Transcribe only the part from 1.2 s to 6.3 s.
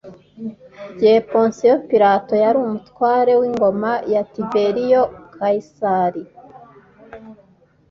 ponsiyo pilato yari umutware w ingoma ya tiberiyo kayisari